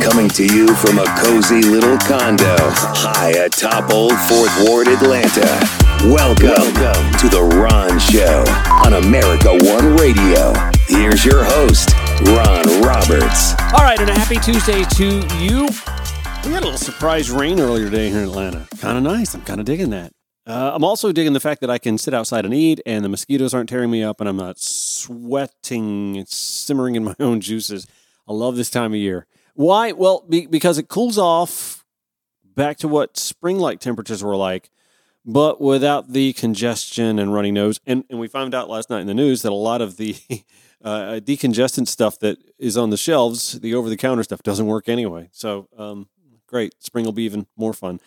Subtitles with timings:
[0.00, 5.46] Coming to you from a cozy little condo high atop Old Fourth Ward, Atlanta.
[6.04, 8.44] Welcome, Welcome to The Ron Show
[8.84, 10.52] on America One Radio.
[10.86, 11.90] Here's your host,
[12.26, 13.54] Ron Roberts.
[13.72, 15.68] All right, and a happy Tuesday to you.
[16.44, 18.66] We had a little surprise rain earlier today here in Atlanta.
[18.78, 19.34] Kind of nice.
[19.34, 20.12] I'm kind of digging that.
[20.46, 23.08] Uh, I'm also digging the fact that I can sit outside and eat, and the
[23.08, 27.86] mosquitoes aren't tearing me up, and I'm not sweating, and simmering in my own juices.
[28.28, 29.26] I love this time of year.
[29.62, 29.92] Why?
[29.92, 31.84] Well, be, because it cools off
[32.56, 34.70] back to what spring like temperatures were like,
[35.24, 37.78] but without the congestion and runny nose.
[37.86, 40.16] And, and we found out last night in the news that a lot of the
[40.84, 44.88] uh, decongestant stuff that is on the shelves, the over the counter stuff, doesn't work
[44.88, 45.28] anyway.
[45.30, 46.08] So, um,
[46.48, 46.74] great.
[46.82, 48.00] Spring will be even more fun.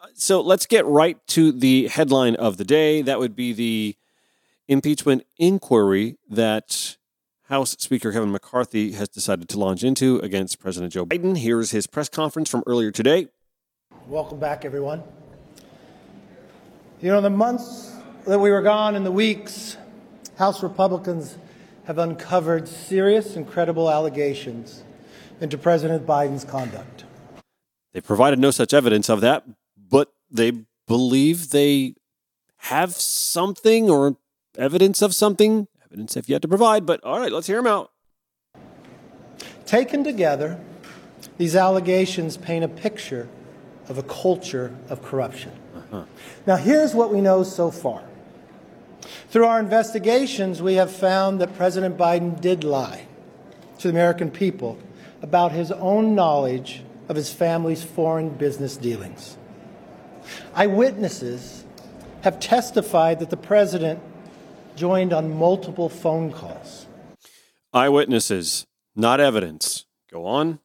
[0.00, 3.02] Uh, so, let's get right to the headline of the day.
[3.02, 3.96] That would be the
[4.68, 6.98] impeachment inquiry that
[7.50, 11.36] House Speaker Kevin McCarthy has decided to launch into against President Joe Biden.
[11.36, 13.26] Here's his press conference from earlier today.
[14.06, 15.02] Welcome back, everyone.
[17.02, 17.92] You know, the months
[18.28, 19.76] that we were gone and the weeks,
[20.38, 21.38] House Republicans
[21.86, 24.84] have uncovered serious and credible allegations
[25.40, 27.02] into President Biden's conduct.
[27.92, 29.42] They provided no such evidence of that,
[29.76, 30.52] but they
[30.86, 31.96] believe they
[32.58, 34.18] have something or
[34.56, 37.90] evidence of something Evidence have yet to provide, but all right, let's hear them out.
[39.66, 40.60] Taken together,
[41.36, 43.28] these allegations paint a picture
[43.88, 45.50] of a culture of corruption.
[45.74, 46.04] Uh-huh.
[46.46, 48.04] Now, here's what we know so far.
[49.30, 53.06] Through our investigations, we have found that President Biden did lie
[53.78, 54.78] to the American people
[55.22, 59.36] about his own knowledge of his family's foreign business dealings.
[60.54, 61.64] Eyewitnesses
[62.22, 64.00] have testified that the president
[64.80, 66.86] joined on multiple phone calls.
[67.74, 69.84] Eyewitnesses, not evidence.
[70.10, 70.58] Go on.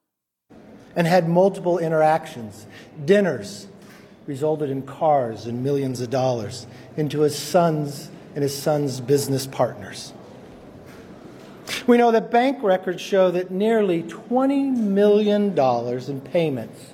[0.96, 2.66] And had multiple interactions.
[3.04, 3.68] Dinners
[4.26, 10.14] resulted in cars and millions of dollars into his son's and his son's business partners.
[11.86, 16.94] We know that bank records show that nearly $20 million in payments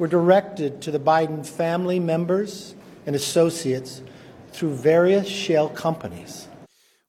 [0.00, 2.74] were directed to the Biden family members
[3.06, 4.02] and associates
[4.52, 6.45] through various shell companies.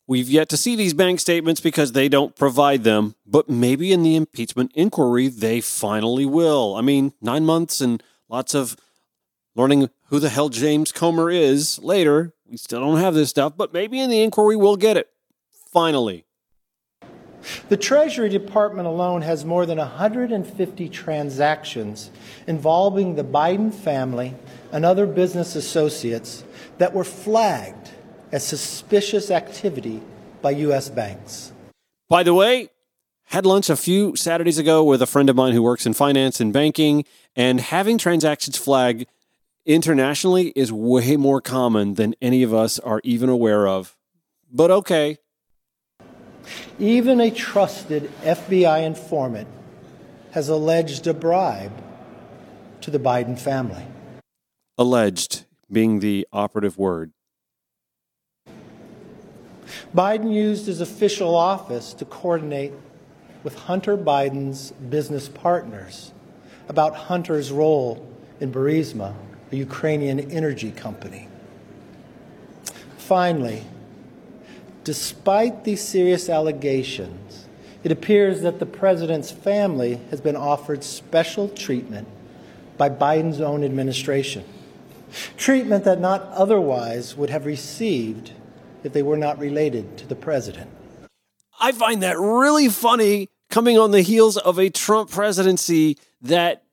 [0.10, 4.04] We've yet to see these bank statements because they don't provide them, but maybe in
[4.04, 6.76] the impeachment inquiry they finally will.
[6.76, 8.78] I mean, nine months and lots of
[9.54, 12.34] learning who the hell James Comer is later.
[12.50, 15.10] We still don't have this stuff, but maybe in the inquiry we'll get it.
[15.74, 16.24] Finally.
[17.68, 22.12] The Treasury Department alone has more than 150 transactions
[22.48, 24.36] involving the Biden family
[24.72, 26.46] and other business associates
[26.78, 27.87] that were flagged
[28.32, 30.02] as suspicious activity
[30.42, 30.90] by U.S.
[30.90, 31.52] banks.
[32.10, 32.70] By the way,
[33.26, 36.40] had lunch a few Saturdays ago with a friend of mine who works in finance
[36.40, 37.04] and banking,
[37.36, 39.06] and having transactions flagged
[39.66, 43.98] internationally is way more common than any of us are even aware of.
[44.52, 45.18] But okay.
[46.80, 49.50] Even a trusted FBI informant
[50.32, 51.84] has alleged a bribe
[52.80, 53.84] to the Biden family.
[54.78, 57.12] Alleged being the operative word.
[59.96, 62.74] Biden used his official office to coordinate
[63.44, 66.14] with Hunter Biden's business partners
[66.70, 68.06] about Hunter's role
[68.40, 69.14] in Burisma,
[69.52, 71.28] a Ukrainian energy company.
[72.98, 73.64] Finally,
[74.84, 77.46] despite these serious allegations,
[77.84, 82.08] it appears that the president's family has been offered special treatment
[82.78, 84.44] by Biden's own administration.
[85.38, 88.34] Treatment that not otherwise would have received
[88.88, 90.70] if they were not related to the president.
[91.60, 96.64] I find that really funny coming on the heels of a Trump presidency that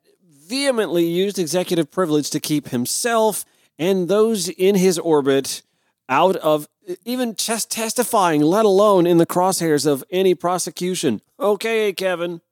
[0.48, 3.44] vehemently used executive privilege to keep himself
[3.78, 5.62] and those in his orbit
[6.08, 6.69] out of
[7.04, 11.20] even just testifying, let alone in the crosshairs of any prosecution.
[11.41, 12.42] Okay, Kevin.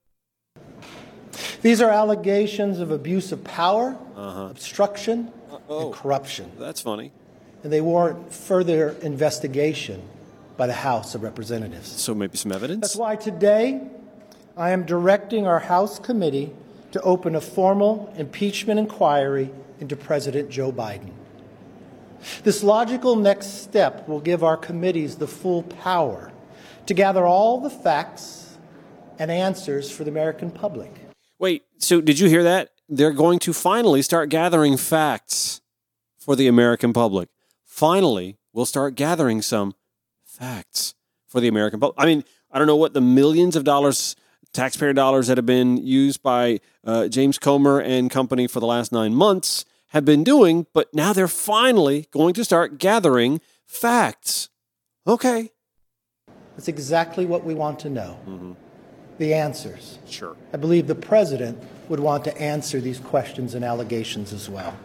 [1.60, 4.48] These are allegations of abuse of power, uh-huh.
[4.50, 5.86] obstruction, Uh-oh.
[5.86, 6.50] and corruption.
[6.58, 7.12] That's funny
[7.62, 10.02] and they warrant further investigation
[10.56, 11.88] by the House of Representatives.
[11.88, 12.82] So maybe some evidence?
[12.82, 13.80] That's why today
[14.56, 16.52] I am directing our House committee
[16.92, 19.50] to open a formal impeachment inquiry
[19.80, 21.10] into President Joe Biden.
[22.44, 26.30] This logical next step will give our committees the full power
[26.86, 28.58] to gather all the facts
[29.18, 30.92] and answers for the American public.
[31.38, 32.70] Wait, so did you hear that?
[32.88, 35.60] They're going to finally start gathering facts
[36.18, 37.28] for the American public
[37.82, 39.74] finally we'll start gathering some
[40.24, 40.94] facts
[41.26, 41.96] for the American public.
[41.98, 44.14] I mean, I don't know what the millions of dollars
[44.52, 48.92] taxpayer dollars that have been used by uh, James Comer and company for the last
[48.92, 54.48] nine months have been doing, but now they're finally going to start gathering facts.
[55.04, 55.50] Okay.
[56.54, 58.16] That's exactly what we want to know.
[58.28, 58.52] Mm-hmm.
[59.18, 59.98] The answers.
[60.06, 60.36] Sure.
[60.52, 64.78] I believe the president would want to answer these questions and allegations as well.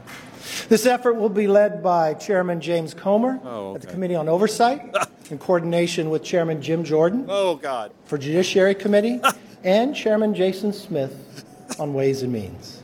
[0.70, 3.76] This effort will be led by Chairman James Comer oh, okay.
[3.76, 4.96] at the Committee on Oversight
[5.32, 7.26] in coordination with Chairman Jim Jordan.
[7.28, 7.92] Oh, God.
[8.06, 9.22] For Judiciary Committee
[9.64, 11.46] and Chairman Jason Smith
[11.80, 12.84] on Ways and Means.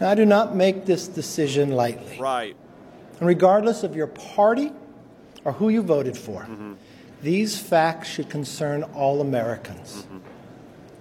[0.00, 2.18] Now, I do not make this decision lightly.
[2.18, 2.56] Right.
[3.18, 4.72] And regardless of your party
[5.44, 6.74] or who you voted for, mm-hmm.
[7.22, 10.02] these facts should concern all Americans.
[10.02, 10.18] Mm-hmm.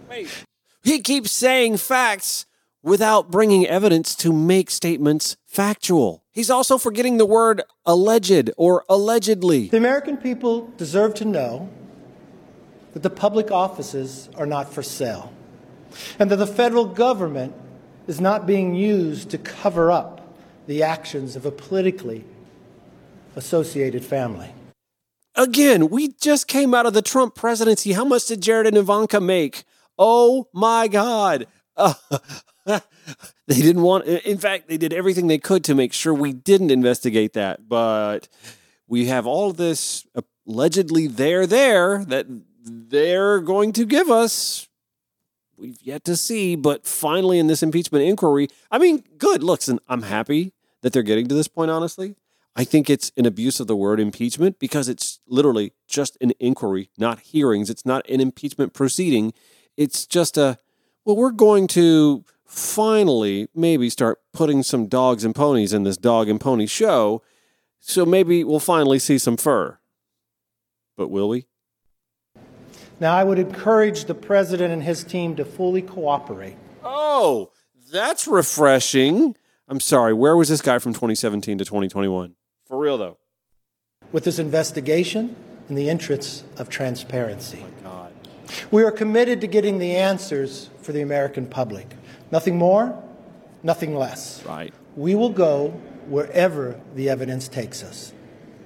[0.09, 0.45] Wait.
[0.83, 2.45] He keeps saying facts
[2.83, 6.23] without bringing evidence to make statements factual.
[6.31, 9.67] He's also forgetting the word alleged or allegedly.
[9.67, 11.69] The American people deserve to know
[12.93, 15.31] that the public offices are not for sale
[16.19, 17.53] and that the federal government
[18.07, 20.35] is not being used to cover up
[20.67, 22.23] the actions of a politically
[23.35, 24.53] associated family.
[25.35, 27.93] Again, we just came out of the Trump presidency.
[27.93, 29.63] How much did Jared and Ivanka make?
[29.97, 31.47] Oh my God.
[31.77, 31.93] Uh,
[32.65, 32.81] they
[33.47, 37.33] didn't want, in fact, they did everything they could to make sure we didn't investigate
[37.33, 37.67] that.
[37.67, 38.27] But
[38.87, 40.05] we have all this
[40.47, 42.27] allegedly there, there that
[42.63, 44.67] they're going to give us.
[45.57, 49.43] We've yet to see, but finally in this impeachment inquiry, I mean, good.
[49.43, 52.15] Listen, I'm happy that they're getting to this point, honestly.
[52.55, 56.89] I think it's an abuse of the word impeachment because it's literally just an inquiry,
[56.97, 57.69] not hearings.
[57.69, 59.33] It's not an impeachment proceeding.
[59.77, 60.57] It's just a,
[61.05, 66.27] well, we're going to finally maybe start putting some dogs and ponies in this dog
[66.27, 67.21] and pony show.
[67.79, 69.79] So maybe we'll finally see some fur.
[70.97, 71.47] But will we?
[72.99, 76.55] Now, I would encourage the president and his team to fully cooperate.
[76.83, 77.51] Oh,
[77.91, 79.35] that's refreshing.
[79.67, 82.35] I'm sorry, where was this guy from 2017 to 2021?
[82.65, 83.17] For real, though.
[84.11, 85.35] With this investigation
[85.69, 87.63] in the interests of transparency.
[87.63, 88.13] Oh, my God.
[88.69, 91.95] We are committed to getting the answers for the American public.
[92.31, 93.01] Nothing more,
[93.63, 94.43] nothing less.
[94.45, 94.73] Right.
[94.95, 95.69] We will go
[96.07, 98.13] wherever the evidence takes us.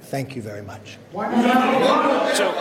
[0.01, 0.97] Thank you very much.
[1.13, 2.51] So,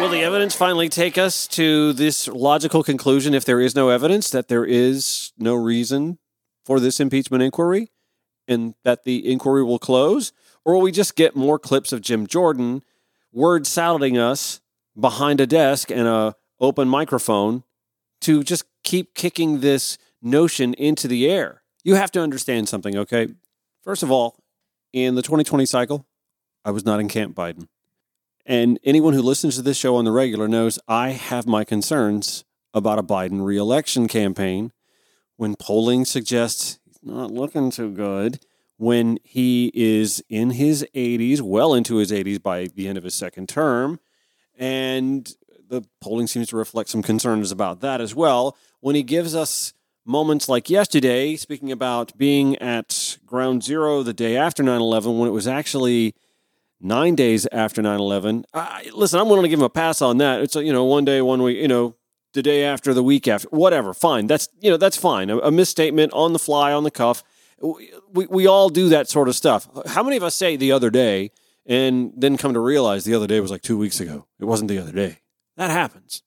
[0.00, 4.30] will the evidence finally take us to this logical conclusion, if there is no evidence,
[4.30, 6.18] that there is no reason
[6.64, 7.90] for this impeachment inquiry
[8.48, 10.32] and that the inquiry will close?
[10.64, 12.82] Or will we just get more clips of Jim Jordan
[13.32, 14.60] word salading us
[14.98, 17.64] behind a desk and a open microphone
[18.22, 21.62] to just keep kicking this notion into the air.
[21.84, 23.28] You have to understand something, okay?
[23.82, 24.36] First of all,
[24.92, 26.06] in the 2020 cycle,
[26.64, 27.68] I was not in Camp Biden.
[28.46, 32.44] And anyone who listens to this show on the regular knows I have my concerns
[32.72, 34.72] about a Biden reelection campaign
[35.36, 38.40] when polling suggests he's not looking too good,
[38.76, 43.14] when he is in his 80s, well into his 80s by the end of his
[43.14, 44.00] second term,
[44.58, 45.34] and
[45.68, 48.56] the polling seems to reflect some concerns about that as well.
[48.80, 49.72] When he gives us
[50.04, 55.28] moments like yesterday, speaking about being at ground zero the day after 9 11, when
[55.28, 56.14] it was actually
[56.80, 58.44] nine days after 9 11.
[58.92, 60.40] Listen, I'm willing to give him a pass on that.
[60.40, 61.96] It's, a, you know, one day, one week, you know,
[62.34, 63.94] the day after, the week after, whatever.
[63.94, 64.26] Fine.
[64.26, 65.30] That's, you know, that's fine.
[65.30, 67.24] A, a misstatement on the fly, on the cuff.
[67.60, 69.68] We, we all do that sort of stuff.
[69.86, 71.30] How many of us say the other day
[71.64, 74.26] and then come to realize the other day was like two weeks ago?
[74.38, 75.18] It wasn't the other day.
[75.56, 76.22] That happens.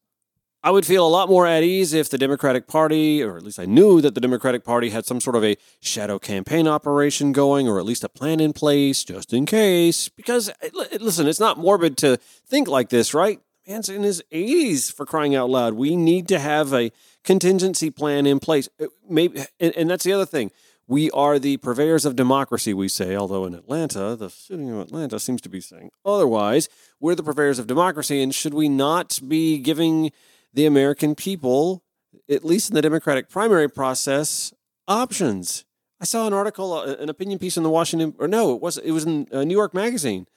[0.67, 3.57] I would feel a lot more at ease if the Democratic Party, or at least
[3.57, 7.69] I knew that the Democratic Party had some sort of a shadow campaign operation going,
[7.69, 10.09] or at least a plan in place just in case.
[10.09, 10.51] Because,
[10.99, 13.39] listen, it's not morbid to think like this, right?
[13.65, 15.75] Man's in his 80s for crying out loud.
[15.75, 16.91] We need to have a
[17.23, 18.67] contingency plan in place.
[19.09, 20.51] Maybe, and that's the other thing.
[20.85, 25.17] We are the purveyors of democracy, we say, although in Atlanta, the city of Atlanta
[25.17, 26.67] seems to be saying otherwise.
[26.99, 30.11] We're the purveyors of democracy, and should we not be giving
[30.53, 31.83] the American people,
[32.29, 34.53] at least in the Democratic primary process,
[34.87, 35.65] options.
[35.99, 38.77] I saw an article, uh, an opinion piece in the Washington, or no, it was
[38.77, 40.27] it was in uh, New York Magazine.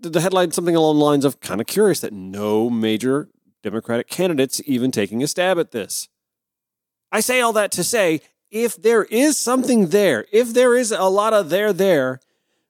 [0.00, 3.28] The headline something along the lines of kind of curious that no major
[3.62, 6.08] Democratic candidates even taking a stab at this.
[7.12, 8.20] I say all that to say
[8.50, 12.20] if there is something there, if there is a lot of there there,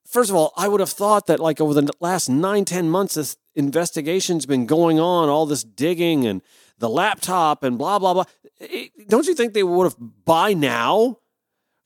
[0.07, 3.15] first of all, I would have thought that like over the last nine, ten months,
[3.15, 6.43] this investigation's been going on, all this digging and
[6.79, 8.25] the laptop and blah, blah, blah.
[9.07, 11.19] Don't you think they would have by now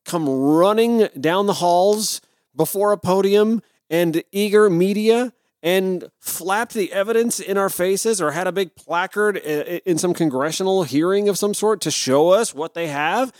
[0.06, 2.22] come running down the halls
[2.56, 8.46] before a podium and eager media and flapped the evidence in our faces or had
[8.46, 12.86] a big placard in some congressional hearing of some sort to show us what they
[12.88, 13.32] have,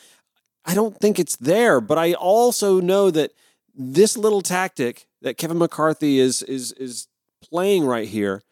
[0.65, 1.81] I don't think it's there.
[1.81, 3.33] But I also know that
[3.75, 7.09] this little tactic that Kevin McCarthy is is is
[7.55, 8.43] playing right here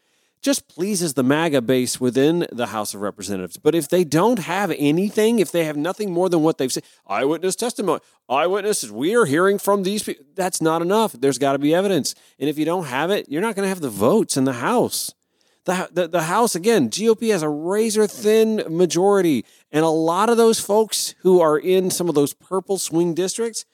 [0.43, 3.57] just pleases the MAGA base within the House of Representatives.
[3.57, 6.85] But if they don't have anything, if they have nothing more than what they've said,
[7.09, 11.15] eyewitness testimony, eyewitnesses, we are hearing from these people, that's not enough.
[11.15, 12.15] There's got to be evidence.
[12.39, 14.53] And if you don't have it, you're not going to have the votes in the
[14.53, 15.13] House.
[15.65, 19.45] The, the, the House, again, GOP has a razor thin majority.
[19.73, 23.65] And a lot of those folks who are in some of those purple swing districts,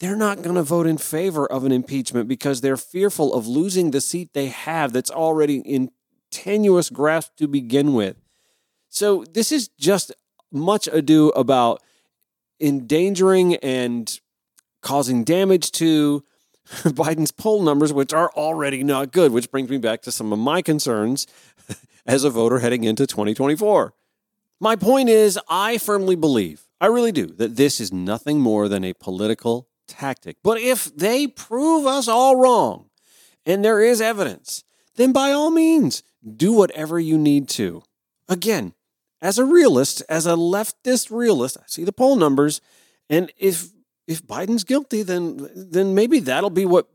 [0.00, 3.90] they're not going to vote in favor of an impeachment because they're fearful of losing
[3.90, 5.90] the seat they have that's already in
[6.30, 8.16] tenuous grasp to begin with.
[8.88, 10.12] So this is just
[10.52, 11.82] much ado about
[12.60, 14.20] endangering and
[14.82, 16.24] causing damage to
[16.68, 20.38] Biden's poll numbers, which are already not good, which brings me back to some of
[20.38, 21.26] my concerns
[22.06, 23.94] as a voter heading into 2024.
[24.60, 28.84] My point is, I firmly believe, I really do, that this is nothing more than
[28.84, 30.36] a political tactic.
[30.44, 32.90] But if they prove us all wrong
[33.44, 34.62] and there is evidence,
[34.96, 36.02] then by all means,
[36.36, 37.82] do whatever you need to.
[38.28, 38.74] Again,
[39.20, 42.60] as a realist, as a leftist realist, I see the poll numbers,
[43.08, 43.70] and if
[44.06, 46.88] if Biden's guilty, then then maybe that'll be what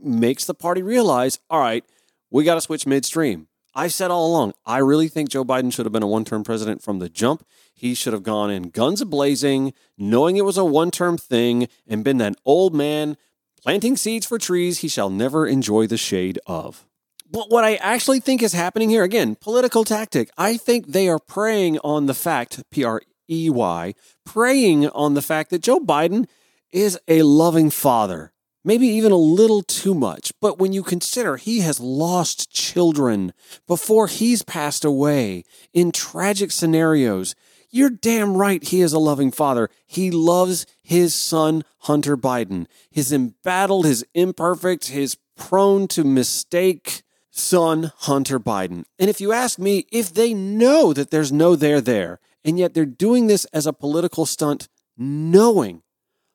[0.00, 1.84] makes the party realize, all right,
[2.30, 3.48] we got to switch midstream.
[3.74, 6.82] I said all along, I really think Joe Biden should have been a one-term president
[6.82, 7.46] from the jump.
[7.72, 12.18] He should have gone in guns blazing, knowing it was a one-term thing, and been
[12.18, 13.16] that old man
[13.62, 16.86] planting seeds for trees he shall never enjoy the shade of.
[17.30, 21.20] But what I actually think is happening here, again, political tactic, I think they are
[21.20, 23.94] preying on the fact, P R E Y,
[24.26, 26.26] preying on the fact that Joe Biden
[26.72, 28.32] is a loving father.
[28.62, 30.32] Maybe even a little too much.
[30.40, 33.32] But when you consider he has lost children
[33.66, 37.34] before he's passed away in tragic scenarios,
[37.70, 39.70] you're damn right he is a loving father.
[39.86, 42.66] He loves his son, Hunter Biden.
[42.90, 48.84] His embattled, his imperfect, his prone to mistake, son, Hunter Biden.
[48.98, 52.74] And if you ask me, if they know that there's no there there, and yet
[52.74, 55.82] they're doing this as a political stunt, knowing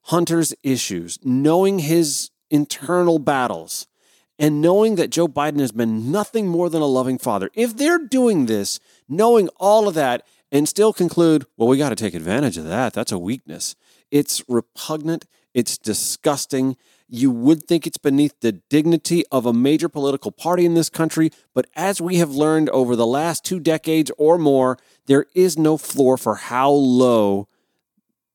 [0.10, 3.88] Hunter's issues, knowing his internal battles,
[4.38, 7.98] and knowing that Joe Biden has been nothing more than a loving father, if they're
[7.98, 12.58] doing this, knowing all of that, and still conclude, well, we got to take advantage
[12.58, 13.76] of that, that's a weakness.
[14.12, 20.32] It's repugnant, it's disgusting, you would think it's beneath the dignity of a major political
[20.32, 24.38] party in this country, but as we have learned over the last two decades or
[24.38, 27.48] more, there is no floor for how low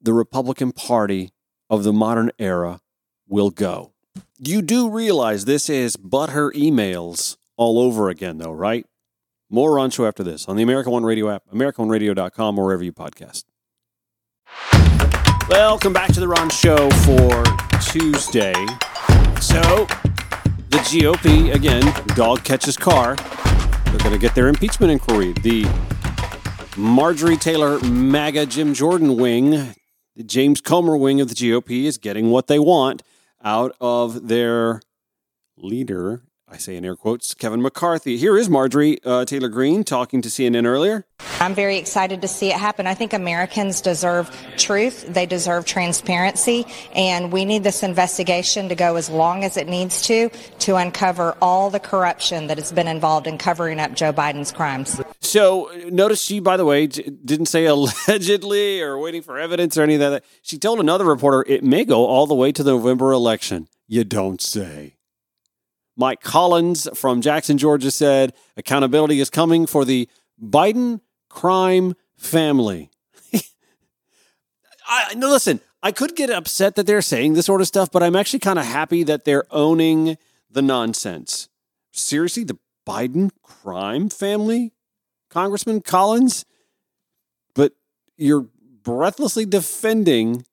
[0.02, 1.30] the Republican Party
[1.70, 2.80] of the modern era
[3.28, 3.92] will go.
[4.38, 8.84] You do realize this is but her emails all over again, though, right?
[9.48, 12.92] More on show after this on the America One Radio app, AmericaOneRadio.com, or wherever you
[12.92, 13.44] podcast.
[15.48, 17.44] Welcome back to the Ron Show for
[17.80, 18.54] Tuesday.
[19.40, 19.60] So,
[20.70, 21.82] the GOP, again,
[22.14, 23.16] dog catches car.
[23.86, 25.32] They're going to get their impeachment inquiry.
[25.42, 25.66] The
[26.76, 29.74] Marjorie Taylor MAGA Jim Jordan wing,
[30.26, 33.02] James Comer wing of the GOP, is getting what they want
[33.42, 34.80] out of their
[35.56, 36.22] leader
[36.52, 38.16] I say in air quotes, Kevin McCarthy.
[38.16, 41.07] Here is Marjorie uh, Taylor Greene talking to CNN earlier.
[41.38, 42.88] I'm very excited to see it happen.
[42.88, 45.07] I think Americans deserve truth.
[45.07, 46.66] They deserve transparency.
[46.92, 50.28] And we need this investigation to go as long as it needs to
[50.59, 55.00] to uncover all the corruption that has been involved in covering up Joe Biden's crimes.
[55.21, 59.95] So notice she, by the way, didn't say allegedly or waiting for evidence or any
[59.95, 60.25] of that.
[60.42, 63.69] She told another reporter it may go all the way to the November election.
[63.87, 64.97] You don't say.
[66.00, 70.09] Mike Collins from Jackson, Georgia said accountability is coming for the
[70.42, 72.90] Biden crime family.
[74.87, 78.02] I no listen, I could get upset that they're saying this sort of stuff, but
[78.02, 80.16] I'm actually kind of happy that they're owning
[80.50, 81.50] the nonsense.
[81.92, 82.57] Seriously, the
[82.88, 84.73] Biden crime family,
[85.28, 86.47] Congressman Collins?
[87.54, 87.75] But
[88.16, 88.47] you're
[88.83, 90.47] breathlessly defending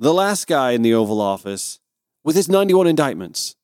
[0.00, 1.78] the last guy in the Oval Office
[2.24, 3.54] with his 91 indictments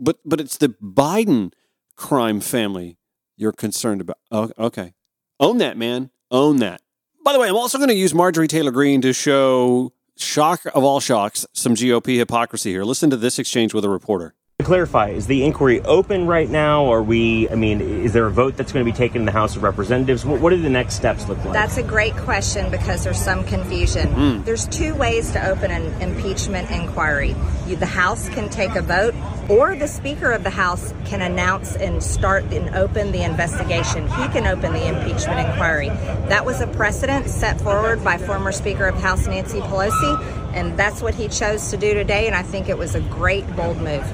[0.00, 1.52] but but it's the Biden
[1.94, 2.98] crime family
[3.36, 4.18] you're concerned about.
[4.30, 4.94] Oh, okay,
[5.38, 6.10] own that, man.
[6.30, 6.82] Own that.
[7.24, 10.82] By the way, I'm also going to use Marjorie Taylor Greene to show shock of
[10.82, 12.84] all shocks some GOP hypocrisy here.
[12.84, 14.34] Listen to this exchange with a reporter.
[14.60, 16.92] To clarify, is the inquiry open right now?
[16.92, 19.32] Are we, I mean, is there a vote that's going to be taken in the
[19.32, 20.22] House of Representatives?
[20.22, 21.54] What, what do the next steps look like?
[21.54, 24.08] That's a great question because there's some confusion.
[24.08, 24.44] Mm.
[24.44, 27.34] There's two ways to open an impeachment inquiry.
[27.66, 29.14] You, the House can take a vote,
[29.48, 34.08] or the Speaker of the House can announce and start and open the investigation.
[34.08, 35.88] He can open the impeachment inquiry.
[36.28, 41.00] That was a precedent set forward by former Speaker of House Nancy Pelosi, and that's
[41.00, 44.04] what he chose to do today, and I think it was a great, bold move.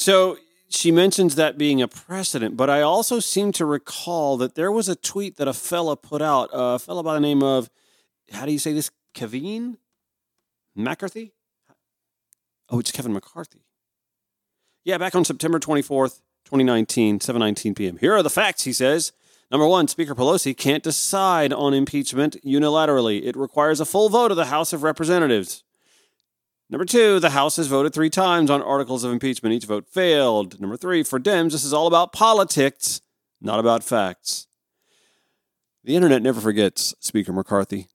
[0.00, 0.38] So
[0.70, 4.88] she mentions that being a precedent, but I also seem to recall that there was
[4.88, 7.68] a tweet that a fella put out, a fella by the name of,
[8.32, 9.76] how do you say this, Kevin
[10.74, 11.34] McCarthy?
[12.70, 13.60] Oh, it's Kevin McCarthy.
[14.84, 17.98] Yeah, back on September 24th, 2019, 7:19 p.m.
[17.98, 19.12] Here are the facts, he says.
[19.50, 23.22] Number 1, Speaker Pelosi can't decide on impeachment unilaterally.
[23.26, 25.62] It requires a full vote of the House of Representatives.
[26.70, 29.52] Number two, the House has voted three times on articles of impeachment.
[29.52, 30.60] Each vote failed.
[30.60, 33.00] Number three, for Dems, this is all about politics,
[33.40, 34.46] not about facts.
[35.82, 37.88] The internet never forgets, Speaker McCarthy.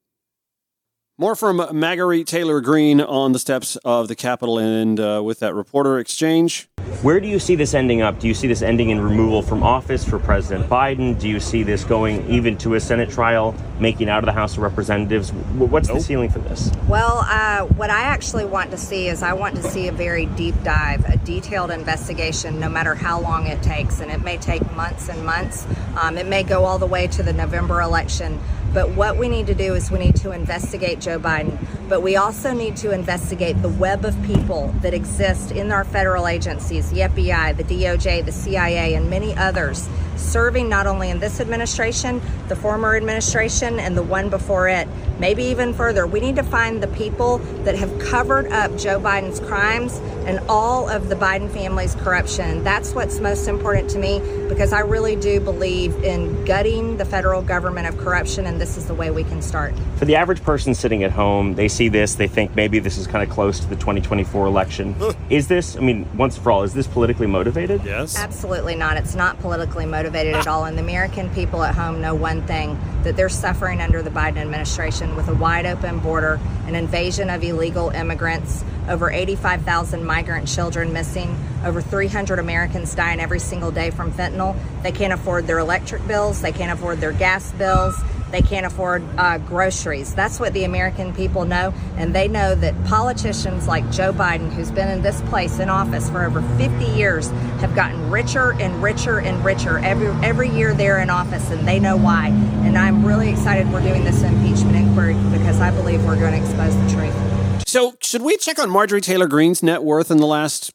[1.18, 5.54] More from Marjorie Taylor Greene on the steps of the Capitol and uh, with that
[5.54, 6.68] reporter exchange.
[7.04, 8.20] Where do you see this ending up?
[8.20, 11.18] Do you see this ending in removal from office for President Biden?
[11.18, 14.58] Do you see this going even to a Senate trial, making out of the House
[14.58, 15.32] of Representatives?
[15.32, 16.00] What's nope.
[16.00, 16.70] the ceiling for this?
[16.90, 20.26] Well, uh, what I actually want to see is I want to see a very
[20.26, 24.02] deep dive, a detailed investigation, no matter how long it takes.
[24.02, 25.66] And it may take months and months.
[25.98, 28.38] Um, it may go all the way to the November election.
[28.76, 32.18] But what we need to do is we need to investigate Joe Biden, but we
[32.18, 37.00] also need to investigate the web of people that exist in our federal agencies, the
[37.00, 42.56] FBI, the DOJ, the CIA, and many others, serving not only in this administration, the
[42.56, 44.88] former administration, and the one before it,
[45.20, 46.06] maybe even further.
[46.08, 50.90] We need to find the people that have covered up Joe Biden's crimes and all
[50.90, 52.64] of the Biden family's corruption.
[52.64, 54.20] That's what's most important to me
[54.50, 58.86] because I really do believe in gutting the federal government of corruption, and this is
[58.86, 59.74] the way we can start.
[59.98, 63.08] For the average person sitting at home, they see this, they think maybe this is
[63.08, 64.96] kind of close to the 2024 election.
[65.30, 67.84] is this, I mean, once for all, is this politically motivated?
[67.84, 68.18] Yes.
[68.18, 68.98] Absolutely not.
[68.98, 70.66] It's not politically motivated at all.
[70.66, 74.38] And the American people at home know one thing that they're suffering under the Biden
[74.38, 80.94] administration with a wide open border, an invasion of illegal immigrants, over 85,000 migrant children
[80.94, 84.56] missing, over 300 Americans dying every single day from fentanyl.
[84.84, 87.96] They can't afford their electric bills, they can't afford their gas bills,
[88.32, 90.14] they can't afford uh, groceries.
[90.14, 94.72] That's what the American people know, and they know that politicians like Joe Biden, who's
[94.72, 97.30] been in this place in office for over 50 years,
[97.62, 101.80] have gotten richer and richer and richer every every year they're in office, and they
[101.80, 102.28] know why.
[102.28, 106.40] And I'm really excited we're doing this impeachment inquiry because I believe we're going to
[106.40, 107.45] expose the truth.
[107.66, 110.74] So, should we check on Marjorie Taylor Greene's net worth in the last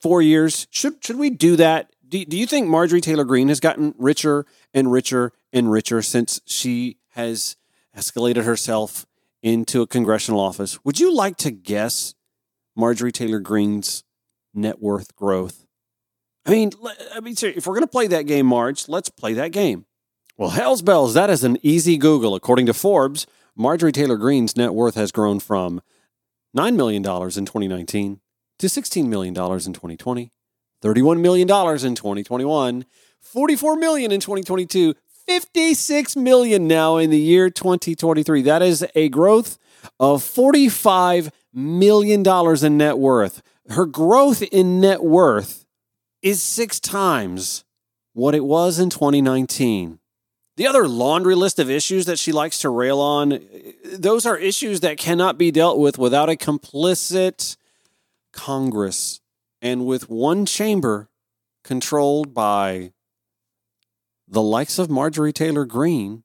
[0.00, 0.66] four years?
[0.70, 1.90] Should should we do that?
[2.08, 6.40] Do, do you think Marjorie Taylor Greene has gotten richer and richer and richer since
[6.46, 7.56] she has
[7.96, 9.06] escalated herself
[9.42, 10.82] into a congressional office?
[10.84, 12.14] Would you like to guess
[12.74, 14.04] Marjorie Taylor Greene's
[14.54, 15.66] net worth growth?
[16.46, 16.72] I mean,
[17.14, 19.84] I mean, if we're going to play that game, Marge, let's play that game.
[20.38, 22.34] Well, hell's bells, that is an easy Google.
[22.34, 23.26] According to Forbes,
[23.60, 25.80] Marjorie Taylor Greene's net worth has grown from
[26.56, 28.20] $9 million in 2019
[28.60, 30.32] to $16 million in 2020,
[30.80, 32.84] $31 million in 2021,
[33.34, 34.94] $44 million in 2022,
[35.26, 38.42] 56 million now in the year 2023.
[38.42, 39.58] That is a growth
[39.98, 43.42] of 45 million dollars in net worth.
[43.70, 45.66] Her growth in net worth
[46.22, 47.64] is 6 times
[48.12, 49.98] what it was in 2019.
[50.58, 53.38] The other laundry list of issues that she likes to rail on,
[53.84, 57.56] those are issues that cannot be dealt with without a complicit
[58.32, 59.20] Congress
[59.62, 61.10] and with one chamber
[61.62, 62.90] controlled by
[64.26, 66.24] the likes of Marjorie Taylor Greene,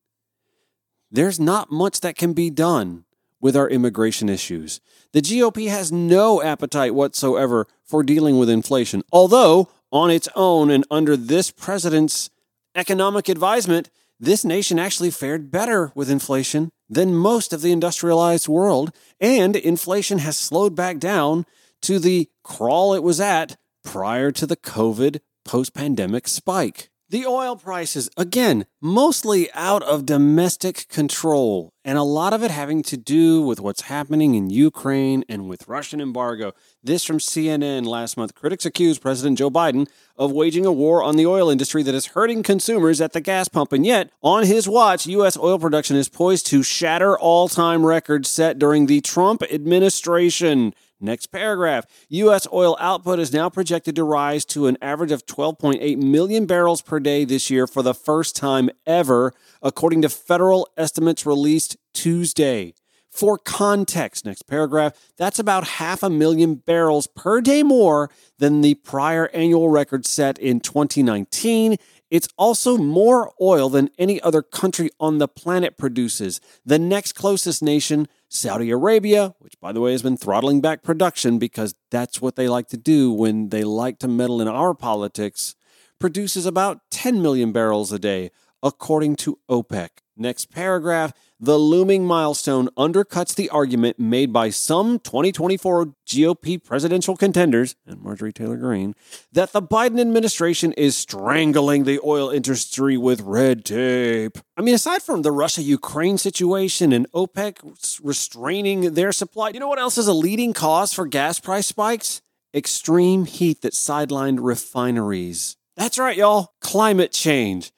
[1.11, 3.05] there's not much that can be done
[3.39, 4.81] with our immigration issues.
[5.11, 10.87] The GOP has no appetite whatsoever for dealing with inflation, although on its own and
[10.89, 12.31] under this president's
[12.73, 13.91] economic advisement,
[14.23, 20.19] this nation actually fared better with inflation than most of the industrialized world, and inflation
[20.19, 21.45] has slowed back down
[21.81, 26.89] to the crawl it was at prior to the COVID post pandemic spike.
[27.13, 32.81] The oil prices, again, mostly out of domestic control, and a lot of it having
[32.81, 36.53] to do with what's happening in Ukraine and with Russian embargo.
[36.83, 38.33] This from CNN last month.
[38.33, 42.07] Critics accuse President Joe Biden of waging a war on the oil industry that is
[42.07, 43.73] hurting consumers at the gas pump.
[43.73, 45.37] And yet, on his watch, U.S.
[45.37, 50.73] oil production is poised to shatter all time records set during the Trump administration.
[51.03, 51.85] Next paragraph.
[52.07, 52.47] U.S.
[52.53, 57.01] oil output is now projected to rise to an average of 12.8 million barrels per
[57.01, 62.73] day this year for the first time ever, according to federal estimates released Tuesday.
[63.11, 68.75] For context, next paragraph, that's about half a million barrels per day more than the
[68.75, 71.75] prior annual record set in 2019.
[72.13, 76.39] It's also more oil than any other country on the planet produces.
[76.63, 81.39] The next closest nation, Saudi Arabia, which by the way has been throttling back production
[81.39, 85.55] because that's what they like to do when they like to meddle in our politics,
[85.99, 88.29] produces about 10 million barrels a day,
[88.61, 89.89] according to OPEC.
[90.15, 97.75] Next paragraph the looming milestone undercuts the argument made by some 2024 GOP presidential contenders
[97.85, 98.95] and Marjorie Taylor Greene
[99.31, 104.37] that the Biden administration is strangling the oil industry with red tape.
[104.55, 109.67] I mean, aside from the Russia Ukraine situation and OPEC restraining their supply, you know
[109.67, 112.21] what else is a leading cause for gas price spikes?
[112.53, 115.57] Extreme heat that sidelined refineries.
[115.75, 116.53] That's right, y'all.
[116.61, 117.71] Climate change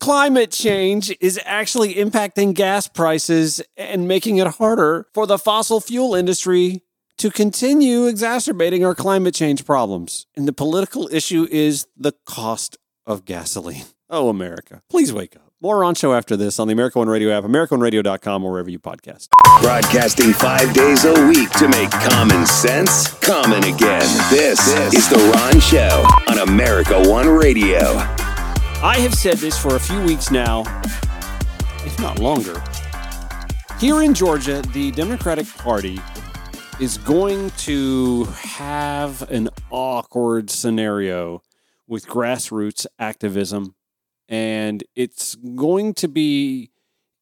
[0.00, 6.14] climate change is actually impacting gas prices and making it harder for the fossil fuel
[6.14, 6.82] industry
[7.18, 10.26] to continue exacerbating our climate change problems.
[10.36, 12.76] And the political issue is the cost
[13.06, 13.84] of gasoline.
[14.10, 15.52] Oh, America, please wake up.
[15.60, 18.78] More on show after this on the America One Radio app, AmericaOneRadio.com, or wherever you
[18.78, 19.28] podcast.
[19.60, 24.00] Broadcasting five days a week to make common sense common again.
[24.30, 27.98] This, this is The Ron Show on America One Radio.
[28.80, 30.60] I have said this for a few weeks now,
[31.84, 32.62] if not longer.
[33.80, 35.98] Here in Georgia, the Democratic Party
[36.78, 41.42] is going to have an awkward scenario
[41.88, 43.74] with grassroots activism,
[44.28, 46.70] and it's going to be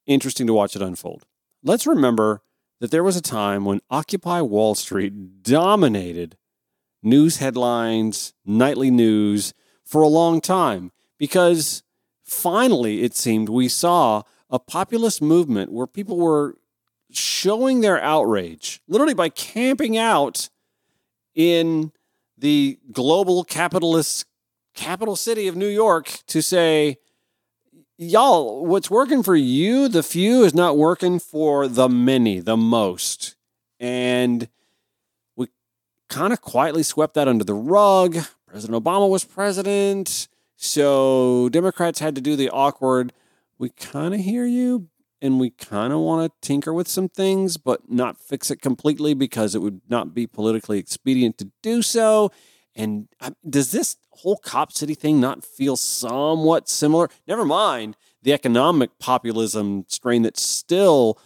[0.05, 1.25] interesting to watch it unfold.
[1.63, 2.43] Let's remember
[2.81, 6.37] that there was a time when Occupy Wall Street dominated
[7.03, 9.55] news headlines, nightly news
[9.87, 11.83] for a long time because
[12.25, 16.57] finally, it seemed, we saw a populist movement where people were
[17.11, 20.49] showing their outrage literally by camping out
[21.35, 21.93] in
[22.37, 24.27] the global capitalist
[24.75, 26.99] capital city of New York to say,
[27.97, 33.37] y'all, what's working for you, the few, is not working for the many, the most.
[33.81, 34.49] And
[35.35, 35.49] we
[36.09, 38.19] kind of quietly swept that under the rug.
[38.47, 40.29] President Obama was president.
[40.57, 43.13] So Democrats had to do the awkward,
[43.59, 44.89] we kind of hear you
[45.23, 49.15] and we kind of want to tinker with some things, but not fix it completely
[49.15, 52.31] because it would not be politically expedient to do so.
[52.75, 53.09] And
[53.49, 57.09] does this whole Cop City thing not feel somewhat similar?
[57.27, 61.19] Never mind the economic populism strain that's still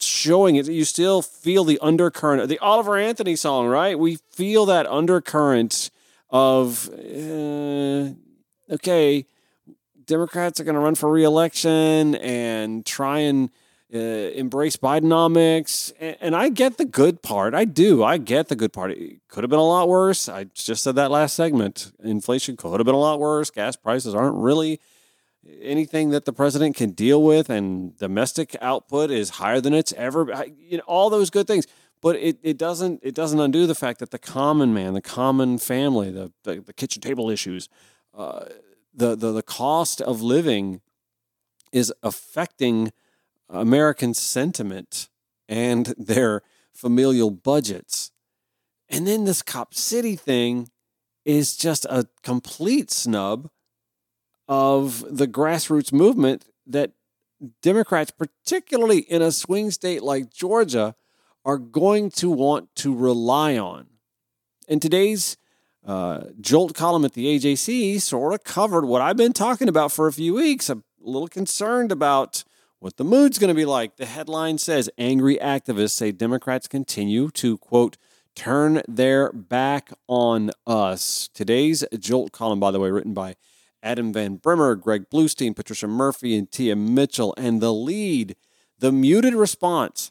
[0.00, 0.66] showing it.
[0.66, 3.98] You still feel the undercurrent, the Oliver Anthony song, right?
[3.98, 5.90] We feel that undercurrent
[6.30, 8.14] of uh,
[8.70, 9.26] okay,
[10.06, 13.50] Democrats are going to run for reelection and try and
[13.94, 15.92] uh, embrace Bidenomics.
[16.00, 17.54] And, and, I get the good part.
[17.54, 18.02] I do.
[18.02, 18.90] I get the good part.
[18.90, 20.28] It could have been a lot worse.
[20.28, 21.92] I just said that last segment.
[22.02, 23.50] Inflation could have been a lot worse.
[23.50, 24.80] Gas prices aren't really
[25.60, 30.44] anything that the president can deal with, and domestic output is higher than it's ever.
[30.58, 31.66] You know, all those good things.
[32.00, 35.56] But it, it doesn't it doesn't undo the fact that the common man, the common
[35.56, 37.68] family, the, the, the kitchen table issues,
[38.16, 38.46] uh,
[38.94, 40.80] the, the the cost of living
[41.72, 42.92] is affecting
[43.48, 45.08] American sentiment
[45.48, 48.12] and their familial budgets.
[48.88, 50.70] And then this Cop City thing
[51.24, 53.48] is just a complete snub
[54.46, 56.92] of the grassroots movement that
[57.62, 60.94] Democrats, particularly in a swing state like Georgia,
[61.44, 63.86] are going to want to rely on.
[64.68, 65.36] In today's
[65.84, 70.06] uh, Jolt column at the AJC sort of covered what I've been talking about for
[70.06, 70.70] a few weeks.
[70.70, 72.44] I'm a little concerned about
[72.78, 73.96] what the mood's going to be like.
[73.96, 77.96] The headline says angry activists say Democrats continue to, quote,
[78.34, 81.28] turn their back on us.
[81.34, 83.36] Today's Jolt column, by the way, written by
[83.82, 87.34] Adam Van Brimmer, Greg Bluestein, Patricia Murphy, and Tia Mitchell.
[87.36, 88.36] And the lead,
[88.78, 90.10] the muted response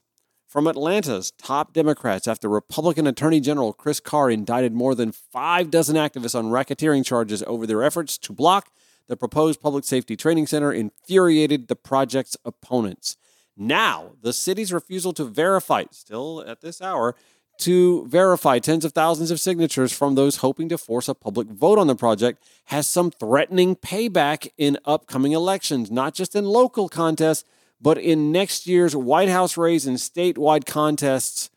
[0.53, 5.95] from Atlanta's top Democrats after Republican Attorney General Chris Carr indicted more than five dozen
[5.95, 8.69] activists on racketeering charges over their efforts to block
[9.07, 13.17] the proposed public safety training center infuriated the project's opponents.
[13.57, 17.15] Now, the city's refusal to verify, still at this hour,
[17.61, 21.79] to verify tens of thousands of signatures from those hoping to force a public vote
[21.79, 27.43] on the project has some threatening payback in upcoming elections, not just in local contests,
[27.83, 31.49] but in next year's White House race and statewide contests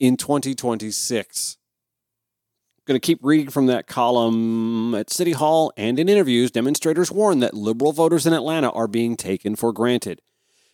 [0.00, 1.56] in 2026.
[2.84, 6.50] Going to keep reading from that column at City Hall and in interviews.
[6.50, 10.20] Demonstrators warn that liberal voters in Atlanta are being taken for granted.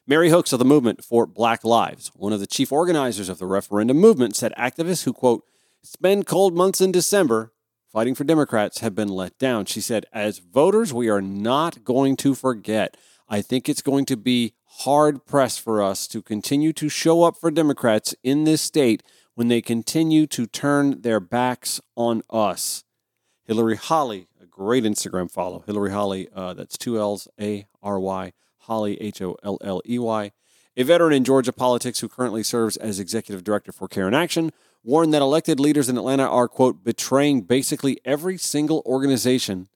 [0.06, 3.44] Mary Hooks of the Movement for Black Lives, one of the chief organizers of the
[3.44, 5.44] referendum movement, said activists who, quote,
[5.82, 7.52] spend cold months in December
[7.92, 9.66] fighting for Democrats have been let down.
[9.66, 12.96] She said, as voters, we are not going to forget.
[13.28, 17.36] I think it's going to be hard pressed for us to continue to show up
[17.36, 19.02] for Democrats in this state
[19.34, 22.84] when they continue to turn their backs on us.
[23.44, 25.62] Hillary Holley, a great Instagram follow.
[25.66, 29.98] Hillary Holley, uh, that's two L's, A R Y, Holley, H O L L E
[29.98, 30.32] Y.
[30.76, 34.52] A veteran in Georgia politics who currently serves as executive director for Care in Action,
[34.84, 39.68] warned that elected leaders in Atlanta are, quote, betraying basically every single organization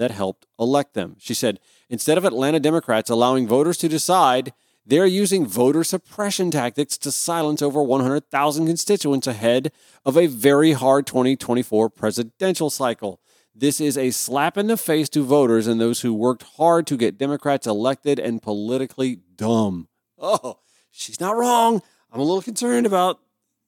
[0.00, 1.14] that helped elect them.
[1.18, 1.60] She said,
[1.90, 4.54] instead of Atlanta Democrats allowing voters to decide,
[4.86, 9.70] they're using voter suppression tactics to silence over 100,000 constituents ahead
[10.06, 13.20] of a very hard 2024 presidential cycle.
[13.54, 16.96] This is a slap in the face to voters and those who worked hard to
[16.96, 19.88] get Democrats elected and politically dumb.
[20.18, 20.60] Oh,
[20.90, 21.82] she's not wrong.
[22.10, 23.20] I'm a little concerned about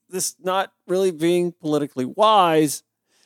[0.09, 2.81] this not really being politically wise.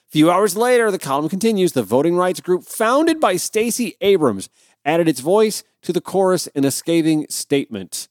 [0.10, 1.74] Few hours later, the column continues.
[1.74, 4.50] The voting rights group founded by Stacey Abrams
[4.86, 8.08] added its voice to the chorus in a scathing statement.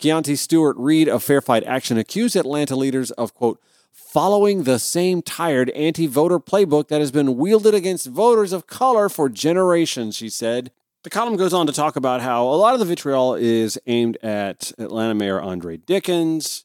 [0.00, 3.60] Cianti Stewart-Reid of Fair Fight Action accused Atlanta leaders of, quote,
[3.92, 9.08] following the same tired anti voter playbook that has been wielded against voters of color
[9.08, 10.70] for generations, she said.
[11.02, 14.16] The column goes on to talk about how a lot of the vitriol is aimed
[14.22, 16.64] at Atlanta Mayor Andre Dickens,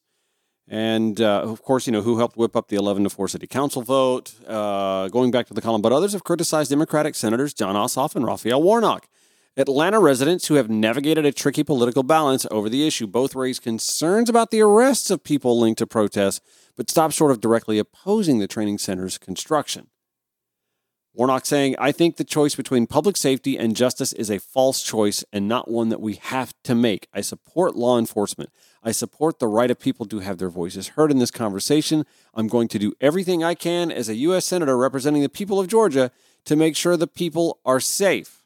[0.67, 3.47] and uh, of course, you know, who helped whip up the 11 to 4 city
[3.47, 5.81] council vote, uh, going back to the column.
[5.81, 9.07] But others have criticized Democratic Senators Jon Ossoff and Raphael Warnock.
[9.55, 14.27] Atlanta residents who have navigated a tricky political balance over the issue both raise concerns
[14.27, 16.41] about the arrests of people linked to protests,
[16.75, 19.89] but stop short of directly opposing the training center's construction.
[21.13, 25.23] Warnock saying, I think the choice between public safety and justice is a false choice
[25.31, 27.07] and not one that we have to make.
[27.13, 28.49] I support law enforcement.
[28.83, 32.05] I support the right of people to have their voices heard in this conversation.
[32.33, 34.45] I'm going to do everything I can as a U.S.
[34.45, 36.11] Senator representing the people of Georgia
[36.45, 38.43] to make sure the people are safe.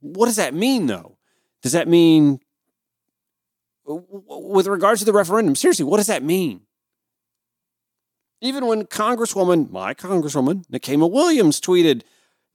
[0.00, 1.16] What does that mean, though?
[1.62, 2.38] Does that mean,
[3.84, 6.60] with regards to the referendum, seriously, what does that mean?
[8.40, 12.02] Even when Congresswoman, my Congresswoman, Nikema Williams tweeted,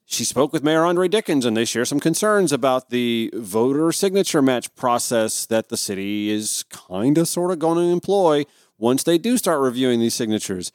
[0.06, 4.42] she spoke with Mayor Andre Dickens and they share some concerns about the voter signature
[4.42, 8.46] match process that the city is kind of sort of going to employ
[8.78, 10.72] once they do start reviewing these signatures.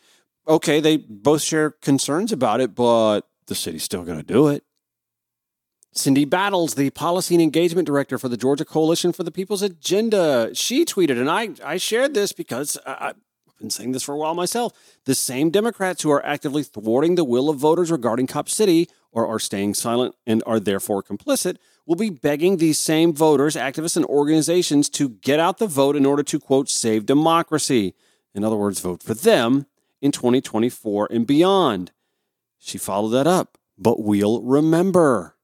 [0.49, 4.65] Okay, they both share concerns about it, but the city's still going to do it.
[5.93, 10.55] Cindy Battles, the policy and engagement director for the Georgia Coalition for the People's Agenda,
[10.55, 13.17] she tweeted, and I, I shared this because I've
[13.59, 14.75] been saying this for a while myself.
[15.07, 19.27] The same Democrats who are actively thwarting the will of voters regarding Cop City or
[19.27, 24.05] are staying silent and are therefore complicit will be begging these same voters, activists, and
[24.05, 27.95] organizations to get out the vote in order to, quote, save democracy.
[28.35, 29.65] In other words, vote for them
[30.03, 31.93] in 2024 and beyond.
[32.59, 35.37] She followed that up, but we'll remember.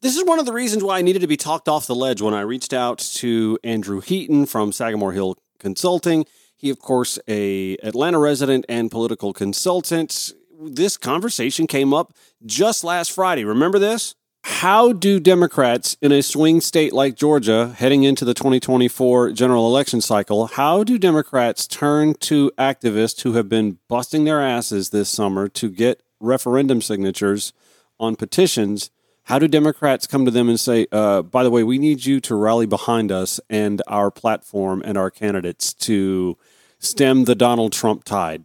[0.00, 2.22] This is one of the reasons why I needed to be talked off the ledge
[2.22, 6.24] when I reached out to Andrew Heaton from Sagamore Hill Consulting.
[6.56, 10.32] He, of course, a Atlanta resident and political consultant.
[10.60, 12.12] This conversation came up
[12.44, 13.44] just last Friday.
[13.44, 14.16] Remember this?
[14.42, 20.00] How do Democrats in a swing state like Georgia, heading into the 2024 general election
[20.00, 25.46] cycle, how do Democrats turn to activists who have been busting their asses this summer
[25.46, 27.52] to get referendum signatures
[28.00, 28.90] on petitions?
[29.24, 32.18] How do Democrats come to them and say, uh, by the way, we need you
[32.22, 36.36] to rally behind us and our platform and our candidates to
[36.80, 38.44] stem the Donald Trump tide?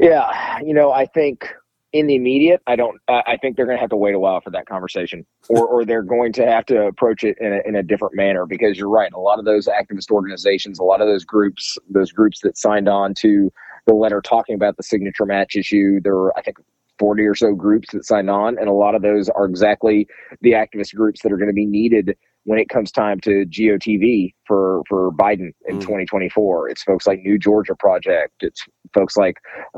[0.00, 1.52] Yeah, you know, I think
[1.92, 2.98] in the immediate, I don't.
[3.08, 5.84] I think they're going to have to wait a while for that conversation, or or
[5.84, 8.46] they're going to have to approach it in a, in a different manner.
[8.46, 12.12] Because you're right, a lot of those activist organizations, a lot of those groups, those
[12.12, 13.52] groups that signed on to
[13.86, 16.58] the letter talking about the signature match issue, there were, I think,
[16.98, 20.06] 40 or so groups that signed on, and a lot of those are exactly
[20.40, 24.34] the activist groups that are going to be needed when it comes time to GOTV
[24.46, 25.80] for for Biden in mm.
[25.80, 26.68] 2024.
[26.68, 28.34] It's folks like New Georgia Project.
[28.40, 29.36] It's folks like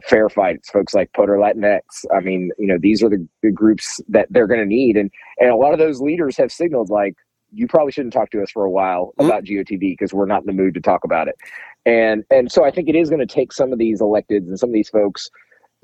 [0.09, 0.57] Fair Fight.
[0.57, 1.81] It's folks like Poder Latinx.
[2.14, 5.11] I mean, you know, these are the, the groups that they're going to need, and
[5.38, 7.14] and a lot of those leaders have signaled like
[7.55, 9.27] you probably shouldn't talk to us for a while mm.
[9.27, 11.37] about GOTV because we're not in the mood to talk about it.
[11.85, 14.59] And and so I think it is going to take some of these electeds and
[14.59, 15.31] some of these folks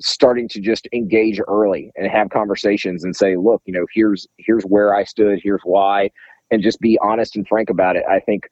[0.00, 4.62] starting to just engage early and have conversations and say look you know here's here's
[4.62, 6.08] where i stood here's why
[6.50, 8.04] and just be honest and frank about it.
[8.08, 8.48] I think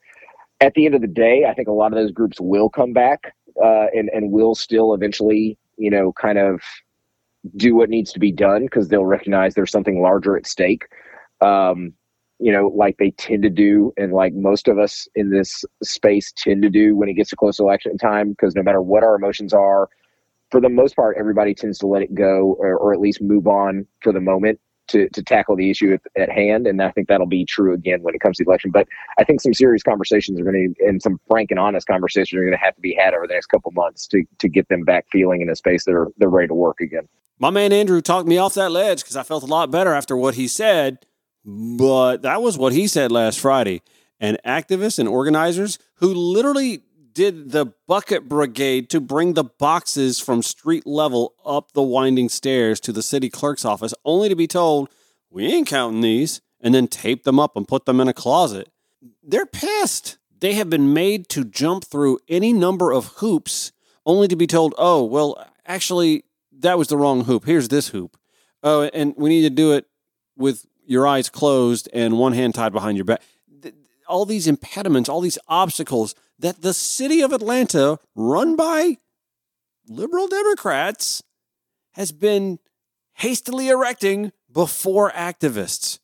[0.61, 2.93] at the end of the day, I think a lot of those groups will come
[2.93, 3.33] back
[3.63, 6.61] uh, and and will still eventually, you know, kind of
[7.55, 10.83] do what needs to be done because they'll recognize there's something larger at stake.
[11.41, 11.93] Um,
[12.39, 16.31] you know, like they tend to do, and like most of us in this space
[16.37, 19.15] tend to do when it gets to close election time, because no matter what our
[19.15, 19.89] emotions are,
[20.51, 23.47] for the most part, everybody tends to let it go or, or at least move
[23.47, 26.67] on for the moment to, to tackle the issue at, at, hand.
[26.67, 28.71] And I think that'll be true again when it comes to the election.
[28.71, 28.87] But
[29.19, 32.43] I think some serious conversations are going to, and some frank and honest conversations are
[32.43, 34.83] going to have to be had over the next couple months to, to get them
[34.83, 37.07] back feeling in a space that are they're ready to work again.
[37.39, 40.17] My man Andrew talked me off that ledge because I felt a lot better after
[40.17, 41.05] what he said.
[41.45, 43.81] But that was what he said last Friday.
[44.19, 46.83] And activists and organizers who literally
[47.17, 52.79] did the bucket brigade to bring the boxes from street level up the winding stairs
[52.79, 54.87] to the city clerk's office, only to be told,
[55.31, 58.69] we ain't counting these, and then tape them up and put them in a closet.
[59.23, 60.19] They're pissed.
[60.41, 63.71] They have been made to jump through any number of hoops,
[64.05, 66.23] only to be told, oh, well, actually,
[66.59, 67.45] that was the wrong hoop.
[67.45, 68.15] Here's this hoop.
[68.61, 69.87] Oh, and we need to do it
[70.35, 73.23] with your eyes closed and one hand tied behind your back.
[74.07, 78.97] All these impediments, all these obstacles that the city of Atlanta, run by
[79.87, 81.23] liberal Democrats,
[81.93, 82.59] has been
[83.15, 85.99] hastily erecting before activists.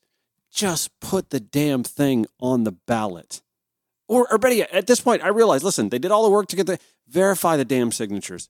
[0.52, 3.42] Just put the damn thing on the ballot.
[4.06, 6.48] Or, or better yet, at this point, I realize, listen, they did all the work
[6.48, 8.48] to get the verify the damn signatures.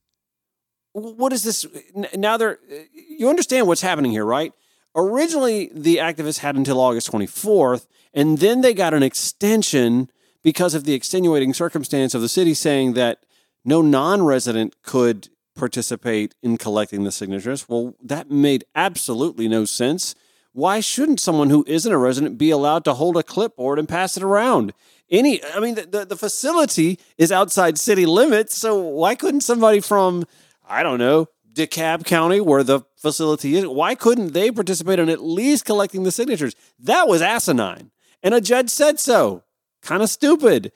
[0.93, 1.67] What is this?
[2.15, 2.59] Now they're,
[2.93, 4.53] you understand what's happening here, right?
[4.95, 10.09] Originally, the activists had until August 24th, and then they got an extension
[10.43, 13.25] because of the extenuating circumstance of the city saying that
[13.65, 17.69] no non resident could participate in collecting the signatures.
[17.69, 20.15] Well, that made absolutely no sense.
[20.53, 24.17] Why shouldn't someone who isn't a resident be allowed to hold a clipboard and pass
[24.17, 24.73] it around?
[25.11, 29.81] Any, I mean, the, the, the facility is outside city limits, so why couldn't somebody
[29.81, 30.25] from,
[30.67, 35.23] I don't know, DeKalb County, where the facility is, why couldn't they participate in at
[35.23, 36.55] least collecting the signatures?
[36.81, 37.91] That was asinine.
[38.25, 39.45] And a judge said so
[39.83, 40.73] kind of stupid.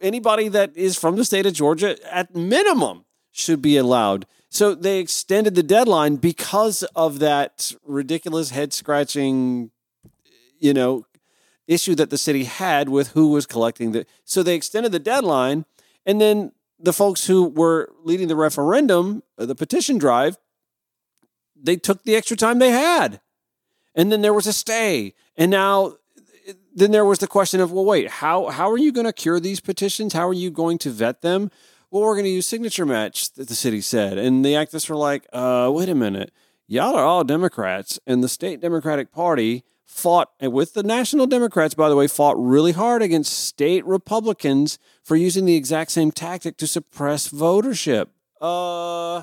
[0.00, 4.26] Anybody that is from the state of Georgia, at minimum, should be allowed.
[4.48, 9.70] So they extended the deadline because of that ridiculous head scratching,
[10.58, 11.06] you know,
[11.68, 14.04] issue that the city had with who was collecting the.
[14.24, 15.66] So they extended the deadline,
[16.04, 16.50] and then
[16.80, 20.36] the folks who were leading the referendum, uh, the petition drive,
[21.54, 23.20] they took the extra time they had,
[23.94, 25.94] and then there was a stay, and now
[26.74, 29.40] then there was the question of, well, wait, how how are you going to cure
[29.40, 30.12] these petitions?
[30.12, 31.50] How are you going to vet them?
[31.90, 35.26] Well, we're going to use signature match, the city said, and the activists were like,
[35.32, 36.32] uh, wait a minute,
[36.68, 41.74] y'all are all Democrats, and the state Democratic Party fought and with the national Democrats,
[41.74, 46.56] by the way, fought really hard against state Republicans for using the exact same tactic
[46.58, 48.06] to suppress votership.
[48.40, 49.22] Uh,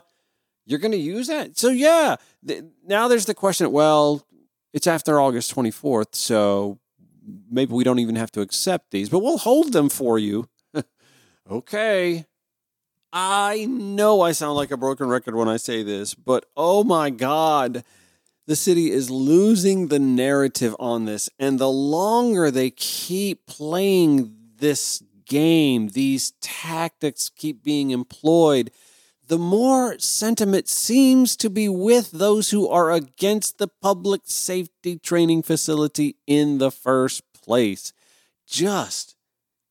[0.65, 1.57] you're going to use that?
[1.57, 3.71] So yeah, th- now there's the question.
[3.71, 4.27] Well,
[4.73, 6.79] it's after August 24th, so
[7.49, 10.49] maybe we don't even have to accept these, but we'll hold them for you.
[11.51, 12.25] okay.
[13.11, 17.09] I know I sound like a broken record when I say this, but oh my
[17.09, 17.83] God,
[18.45, 21.29] the city is losing the narrative on this.
[21.39, 28.71] And the longer they keep playing this game, these tactics keep being employed,
[29.27, 35.43] the more sentiment seems to be with those who are against the public safety training
[35.43, 37.91] facility in the first place.
[38.47, 39.15] Just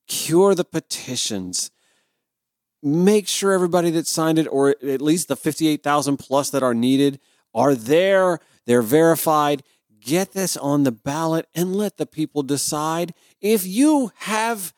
[0.07, 1.71] cure the petitions.
[2.83, 7.19] Make sure everybody that signed it, or at least the 58,000 plus that are needed,
[7.55, 8.41] are there.
[8.67, 9.63] They're verified.
[10.01, 13.15] Get this on the ballot and let the people decide.
[13.41, 14.75] If you have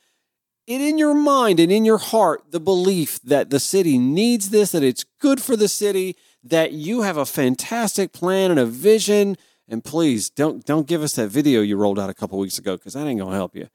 [0.69, 4.73] it in your mind and in your heart the belief that the city needs this,
[4.73, 9.37] that it's good for the city, that you have a fantastic plan and a vision.
[9.67, 12.77] And please don't don't give us that video you rolled out a couple weeks ago
[12.77, 13.69] because that ain't gonna help you.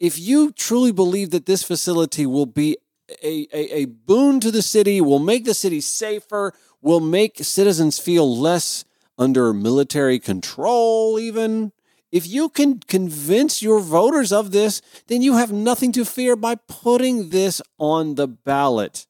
[0.00, 2.76] If you truly believe that this facility will be
[3.22, 8.00] a, a, a boon to the city, will make the city safer, will make citizens
[8.00, 8.84] feel less
[9.16, 11.70] under military control, even
[12.12, 16.54] if you can convince your voters of this, then you have nothing to fear by
[16.54, 19.06] putting this on the ballot.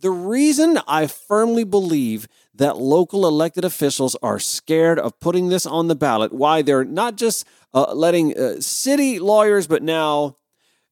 [0.00, 5.88] The reason I firmly believe that local elected officials are scared of putting this on
[5.88, 10.36] the ballot, why they're not just uh, letting uh, city lawyers, but now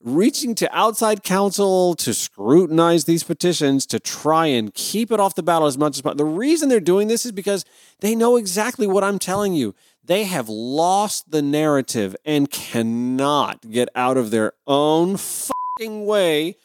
[0.03, 5.42] reaching to outside counsel to scrutinize these petitions to try and keep it off the
[5.42, 6.24] ballot as much as possible.
[6.24, 7.64] The reason they're doing this is because
[8.00, 9.74] they know exactly what I'm telling you.
[10.05, 15.16] They have lost the narrative and cannot get out of their own
[15.80, 16.57] way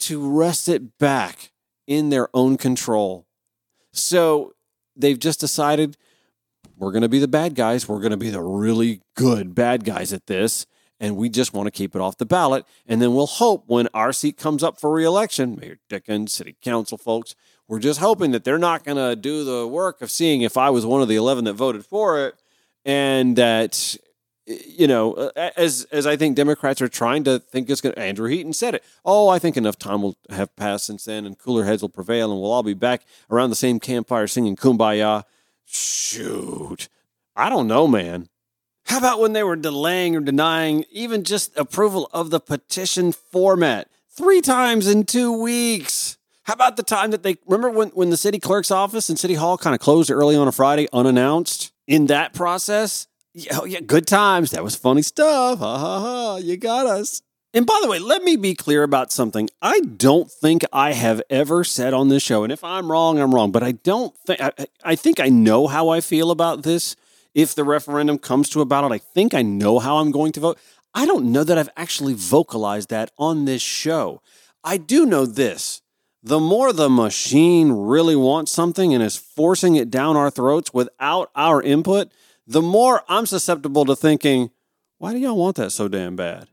[0.00, 1.50] to wrest it back
[1.86, 3.26] in their own control.
[3.92, 4.54] So
[4.96, 5.96] they've just decided
[6.76, 7.88] we're going to be the bad guys.
[7.88, 10.66] We're going to be the really good bad guys at this.
[11.04, 12.64] And we just want to keep it off the ballot.
[12.86, 16.96] And then we'll hope when our seat comes up for reelection, Mayor Dickens, city council
[16.96, 17.34] folks,
[17.68, 20.70] we're just hoping that they're not going to do the work of seeing if I
[20.70, 22.36] was one of the 11 that voted for it
[22.86, 23.98] and that
[24.46, 27.94] you know, uh, as as I think Democrats are trying to think it's going.
[27.94, 28.84] to Andrew Heaton said it.
[29.04, 32.30] Oh, I think enough time will have passed since then, and cooler heads will prevail,
[32.30, 35.24] and we'll all be back around the same campfire singing "Kumbaya."
[35.64, 36.88] Shoot,
[37.34, 38.28] I don't know, man.
[38.86, 43.88] How about when they were delaying or denying even just approval of the petition format
[44.10, 46.18] three times in two weeks?
[46.44, 49.34] How about the time that they remember when, when the city clerk's office and city
[49.34, 51.72] hall kind of closed early on a Friday unannounced?
[51.86, 54.52] In that process, yeah, oh yeah, good times.
[54.52, 55.58] That was funny stuff.
[55.58, 56.36] Ha ha ha.
[56.36, 57.20] You got us.
[57.52, 59.48] And by the way, let me be clear about something.
[59.62, 63.34] I don't think I have ever said on this show, and if I'm wrong, I'm
[63.34, 66.96] wrong, but I don't think, I, I think I know how I feel about this.
[67.34, 70.40] If the referendum comes to a ballot, I think I know how I'm going to
[70.40, 70.58] vote.
[70.94, 74.22] I don't know that I've actually vocalized that on this show.
[74.62, 75.82] I do know this.
[76.22, 81.30] The more the machine really wants something and is forcing it down our throats without
[81.34, 82.10] our input,
[82.46, 84.50] the more I'm susceptible to thinking,
[84.98, 86.48] why do y'all want that so damn bad?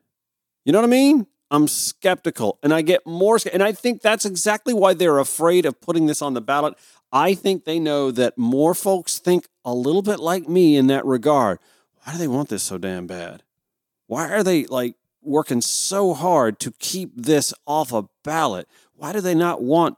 [0.65, 1.27] You know what I mean?
[1.51, 3.37] I'm skeptical and I get more.
[3.53, 6.75] And I think that's exactly why they're afraid of putting this on the ballot.
[7.11, 11.05] I think they know that more folks think a little bit like me in that
[11.05, 11.59] regard.
[12.03, 13.43] Why do they want this so damn bad?
[14.07, 18.67] Why are they like working so hard to keep this off a ballot?
[18.95, 19.97] Why do they not want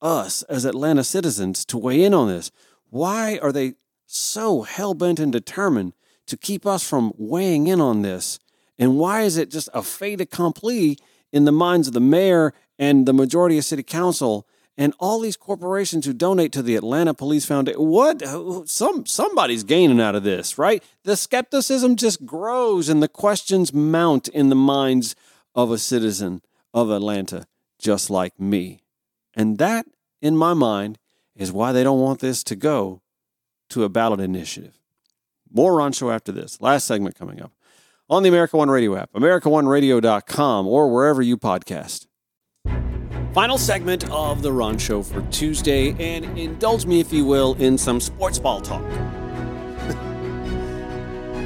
[0.00, 2.50] us as Atlanta citizens to weigh in on this?
[2.90, 3.74] Why are they
[4.06, 5.94] so hell bent and determined
[6.26, 8.38] to keep us from weighing in on this?
[8.78, 10.98] And why is it just a fait accompli
[11.32, 14.46] in the minds of the mayor and the majority of city council
[14.76, 17.80] and all these corporations who donate to the Atlanta Police Foundation?
[17.80, 18.22] What?
[18.68, 20.82] Some somebody's gaining out of this, right?
[21.04, 25.14] The skepticism just grows and the questions mount in the minds
[25.54, 27.46] of a citizen of Atlanta,
[27.78, 28.80] just like me.
[29.34, 29.86] And that,
[30.20, 30.98] in my mind,
[31.36, 33.02] is why they don't want this to go
[33.70, 34.78] to a ballot initiative.
[35.52, 36.60] More on show after this.
[36.60, 37.52] Last segment coming up
[38.10, 42.06] on the America One Radio app, AmericaOneRadio.com, or wherever you podcast.
[43.34, 47.76] Final segment of the Ron Show for Tuesday, and indulge me, if you will, in
[47.76, 48.80] some sports ball talk.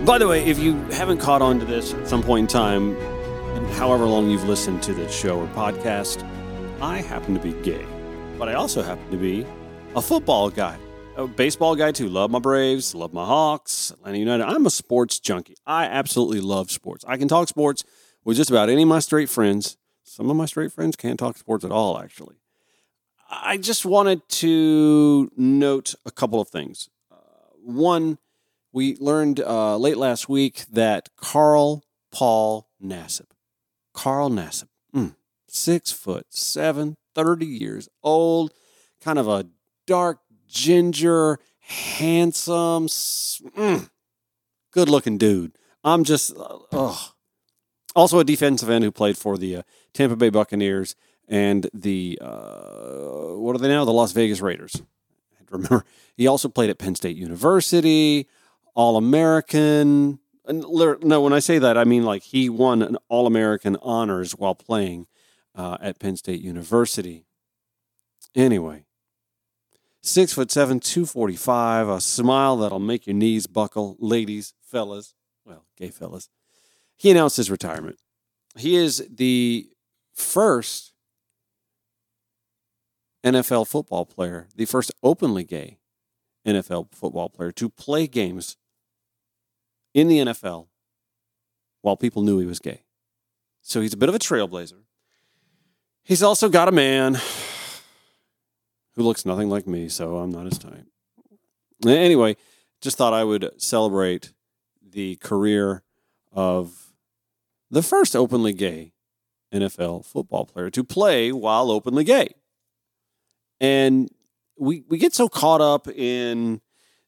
[0.05, 2.95] By the way, if you haven't caught on to this at some point in time,
[2.95, 6.23] and however long you've listened to this show or podcast,
[6.83, 7.87] I happen to be gay,
[8.39, 9.47] but I also happen to be
[9.97, 10.79] a football guy
[11.17, 12.09] a baseball guy too.
[12.09, 14.45] Love my Braves, love my Hawks, Atlanta United.
[14.45, 15.57] I'm a sports junkie.
[15.67, 17.05] I absolutely love sports.
[17.09, 17.83] I can talk sports
[18.25, 19.77] with just about any of my straight friends.
[20.09, 22.37] Some of my straight friends can't talk sports at all, actually.
[23.31, 26.89] I just wanted to note a couple of things.
[27.13, 27.17] Uh,
[27.63, 28.19] one,
[28.73, 33.27] we learned uh, late last week that Carl Paul Nassib,
[33.93, 35.15] Carl Nassib, mm,
[35.47, 38.53] six foot seven, 30 years old,
[39.03, 39.47] kind of a
[39.87, 43.91] dark ginger, handsome, mm,
[44.73, 45.53] good looking dude.
[45.85, 46.33] I'm just,
[46.73, 46.97] uh,
[47.99, 50.95] also a defensive end who played for the uh, Tampa Bay Buccaneers
[51.27, 53.85] and the, uh, what are they now?
[53.85, 54.83] The Las Vegas Raiders.
[55.51, 55.85] Remember,
[56.17, 58.29] he also played at Penn State University,
[58.75, 60.19] All American.
[60.47, 64.55] No, when I say that, I mean like he won an All American honors while
[64.55, 65.07] playing
[65.55, 67.25] uh, at Penn State University.
[68.35, 68.85] Anyway,
[70.01, 73.97] Six foot seven, 245, a smile that'll make your knees buckle.
[73.99, 76.29] Ladies, fellas, well, gay fellas.
[76.99, 77.97] He announced his retirement.
[78.57, 79.69] He is the
[80.13, 80.93] first
[83.25, 85.79] NFL football player, the first openly gay
[86.47, 88.57] NFL football player to play games
[89.95, 90.67] in the NFL
[91.83, 92.83] while people knew he was gay.
[93.63, 94.83] So he's a bit of a trailblazer.
[96.03, 97.19] He's also got a man
[98.95, 100.87] who looks nothing like me, so I'm not his type.
[101.87, 102.37] Anyway,
[102.81, 104.33] just thought I would celebrate
[104.83, 105.83] the career
[106.33, 106.88] of
[107.71, 108.93] the first openly gay
[109.53, 112.35] NFL football player to play while openly gay.
[113.61, 114.09] And
[114.59, 116.61] we we get so caught up in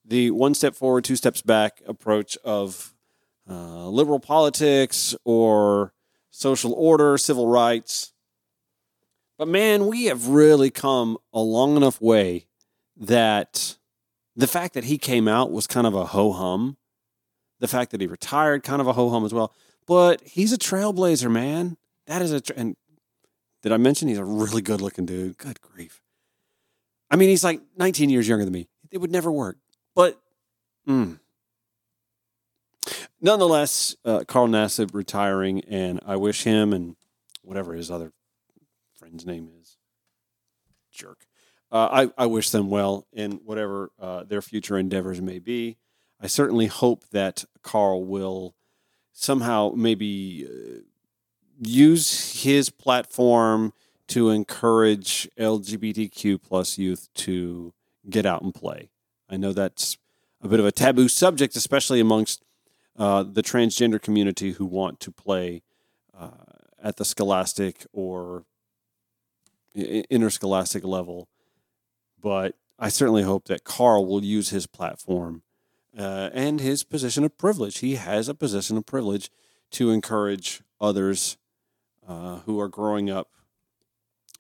[0.04, 2.94] the one step forward, two steps back approach of
[3.48, 5.92] uh, liberal politics or
[6.30, 8.12] social order, civil rights,
[9.40, 12.44] but man, we have really come a long enough way
[12.94, 13.78] that
[14.36, 16.76] the fact that he came out was kind of a ho hum.
[17.58, 19.54] The fact that he retired, kind of a ho hum as well.
[19.87, 21.76] But he's a trailblazer, man.
[22.07, 22.76] That is a, tra- and
[23.62, 25.39] Did I mention he's a really good looking dude?
[25.39, 26.01] Good grief.
[27.11, 28.68] I mean, he's like 19 years younger than me.
[28.91, 29.59] It would never work.
[29.95, 30.20] But,
[30.89, 31.18] mm.
[33.20, 36.97] nonetheless, uh, Carl Nassib retiring, and I wish him and
[37.43, 38.12] whatever his other
[38.95, 39.76] friend's name is,
[40.93, 41.26] jerk.
[41.72, 45.78] Uh, I, I wish them well in whatever uh, their future endeavors may be.
[46.20, 48.55] I certainly hope that Carl will
[49.21, 50.81] somehow maybe uh,
[51.61, 53.75] use his platform
[54.09, 57.75] to encourage LGBTQ plus youth to
[58.09, 58.89] get out and play.
[59.29, 59.99] I know that's
[60.43, 62.43] a bit of a taboo subject, especially amongst
[62.99, 65.62] uh, the transgender community who want to play
[66.18, 66.31] uh,
[66.83, 68.45] at the scholastic or
[69.75, 71.29] interscholastic level.
[72.21, 75.43] But I certainly hope that Carl will use his platform
[75.97, 77.78] uh, and his position of privilege.
[77.78, 79.30] He has a position of privilege
[79.72, 81.36] to encourage others
[82.07, 83.28] uh, who are growing up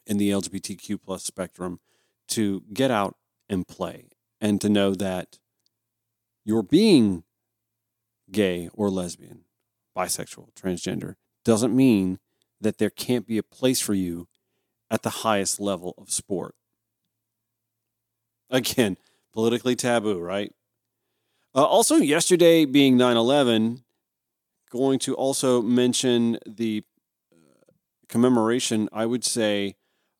[0.06, 1.80] in the LGBTQ plus spectrum
[2.28, 3.16] to get out
[3.48, 4.08] and play
[4.40, 5.38] and to know that
[6.44, 7.24] your being
[8.30, 9.44] gay or lesbian,
[9.96, 12.18] bisexual, transgender doesn't mean
[12.60, 14.28] that there can't be a place for you
[14.90, 16.54] at the highest level of sport.
[18.50, 18.96] Again,
[19.32, 20.52] politically taboo, right?
[21.54, 23.82] Uh, also, yesterday being 9 11,
[24.70, 26.84] going to also mention the
[28.08, 29.74] commemoration, I would say,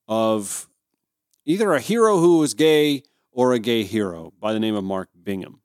[0.09, 0.69] of
[1.45, 5.09] either a hero who was gay or a gay hero by the name of Mark
[5.23, 5.61] Bingham.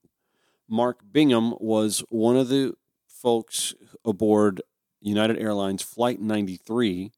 [0.68, 2.76] Mark Bingham was one of the
[3.07, 4.61] folks aboard
[5.01, 7.11] United Airlines Flight 93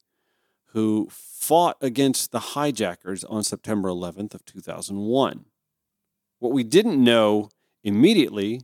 [0.71, 5.45] who fought against the hijackers on September 11th of 2001.
[6.39, 7.49] What we didn't know
[7.83, 8.61] immediately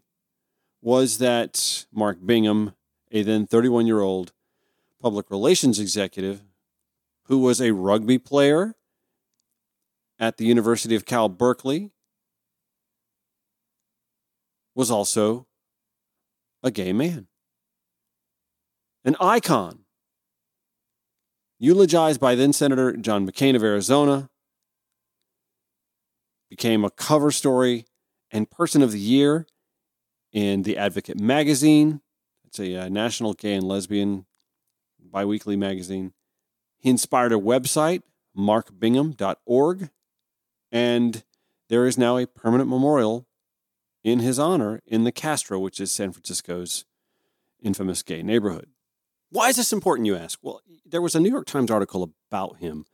[0.82, 2.74] was that Mark Bingham,
[3.12, 4.34] a then 31 year old
[5.02, 6.44] public relations executive
[7.26, 8.76] who was a rugby player
[10.20, 11.92] at the University of Cal Berkeley,
[14.76, 15.48] was also
[16.62, 17.28] a gay man.
[19.06, 19.80] An icon,
[21.60, 24.30] eulogized by then Senator John McCain of Arizona,
[26.50, 27.86] became a cover story
[28.34, 29.46] and person of the year
[30.34, 32.02] in the Advocate magazine.
[32.44, 34.26] It's a, uh, national gay and lesbian
[35.00, 36.14] biweekly magazine.
[36.80, 38.02] He inspired a website,
[38.38, 39.90] markbingham.org,
[40.72, 41.24] and
[41.70, 43.28] there is now a permanent memorial
[44.04, 46.84] in his honor in the Castro, which is San Francisco's
[47.62, 48.68] infamous gay neighborhood.
[49.30, 50.40] Why is this important, you ask?
[50.42, 52.86] Well, there was a New York Times article about him,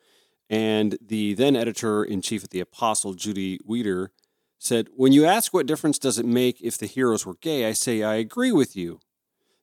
[0.50, 4.12] and the then editor in chief at The Advocate, Judy Wieder,
[4.60, 7.72] said, When you ask what difference does it make if the heroes were gay, I
[7.72, 9.00] say, I agree with you.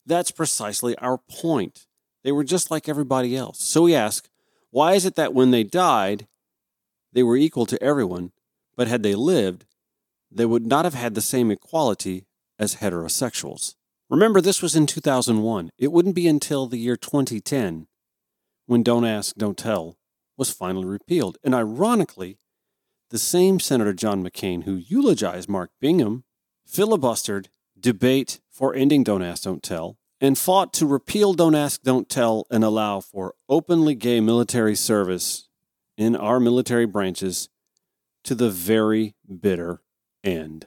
[0.04, 1.86] That's precisely our point.
[2.24, 3.62] They were just like everybody else.
[3.62, 4.28] So we ask,
[4.70, 6.26] why is it that when they died,
[7.12, 8.32] they were equal to everyone,
[8.76, 9.64] but had they lived,
[10.30, 12.26] they would not have had the same equality
[12.58, 13.74] as heterosexuals?
[14.08, 15.70] Remember, this was in 2001.
[15.78, 17.86] It wouldn't be until the year 2010
[18.66, 19.96] when Don't Ask, Don't Tell
[20.36, 21.38] was finally repealed.
[21.42, 22.38] And ironically,
[23.10, 26.24] the same Senator John McCain who eulogized Mark Bingham
[26.68, 27.46] filibustered
[27.78, 32.46] debate for ending Don't Ask, Don't Tell and fought to repeal Don't Ask, Don't Tell
[32.50, 35.48] and allow for openly gay military service
[35.96, 37.48] in our military branches
[38.24, 39.82] to the very bitter
[40.24, 40.66] end.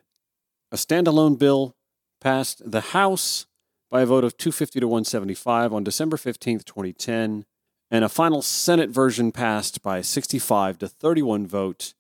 [0.72, 1.76] A standalone bill
[2.22, 3.48] passed the House
[3.90, 7.46] by a vote of 250 to 175 on December 15th, 2010,
[7.92, 11.96] and a final Senate version passed by 65 to 31 vote.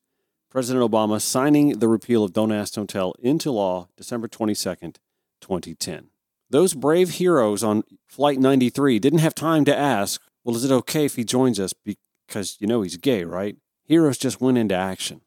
[0.49, 4.95] President Obama signing the repeal of Don't Ask, Don't Tell into law December 22nd,
[5.41, 6.07] 2010.
[6.49, 11.05] Those brave heroes on Flight 93 didn't have time to ask, well, is it okay
[11.05, 13.57] if he joins us because you know he's gay, right?
[13.85, 15.21] Heroes just went into action.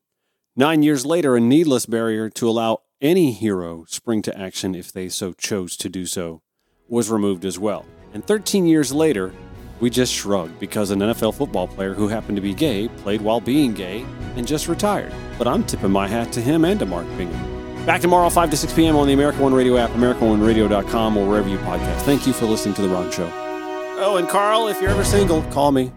[0.57, 5.09] Nine years later, a needless barrier to allow any hero spring to action if they
[5.09, 6.43] so chose to do so
[6.89, 7.87] was removed as well.
[8.13, 9.33] And 13 years later,
[9.83, 13.41] we just shrugged because an NFL football player who happened to be gay played while
[13.41, 14.07] being gay
[14.37, 15.13] and just retired.
[15.37, 17.85] But I'm tipping my hat to him and to Mark Bingham.
[17.85, 18.95] Back tomorrow, 5 to 6 p.m.
[18.95, 22.03] on the America One Radio app, AmericaOneRadio.com, or wherever you podcast.
[22.03, 23.29] Thank you for listening to The Ron Show.
[23.99, 25.91] Oh, and Carl, if you're ever single, call me.